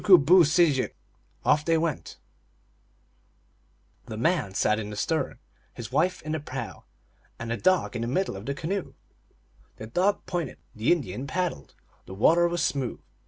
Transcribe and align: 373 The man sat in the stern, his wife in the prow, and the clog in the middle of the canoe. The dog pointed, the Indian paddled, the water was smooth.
373 0.03 0.87
The 4.07 4.17
man 4.17 4.53
sat 4.55 4.79
in 4.79 4.89
the 4.89 4.95
stern, 4.95 5.37
his 5.75 5.91
wife 5.91 6.23
in 6.23 6.31
the 6.31 6.39
prow, 6.39 6.85
and 7.37 7.51
the 7.51 7.57
clog 7.59 7.95
in 7.95 8.01
the 8.01 8.07
middle 8.07 8.35
of 8.35 8.47
the 8.47 8.55
canoe. 8.55 8.95
The 9.75 9.85
dog 9.85 10.25
pointed, 10.25 10.57
the 10.73 10.91
Indian 10.91 11.27
paddled, 11.27 11.75
the 12.07 12.15
water 12.15 12.47
was 12.47 12.65
smooth. 12.65 12.99